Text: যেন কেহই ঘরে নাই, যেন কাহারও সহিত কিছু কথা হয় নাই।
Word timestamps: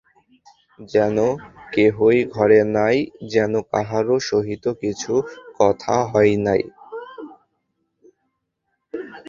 যেন 0.89 1.17
কেহই 1.73 2.17
ঘরে 2.35 2.61
নাই, 2.77 2.97
যেন 3.33 3.53
কাহারও 3.71 4.17
সহিত 4.29 4.65
কিছু 4.81 5.13
কথা 5.59 5.95
হয় 6.11 6.33
নাই। 6.45 6.61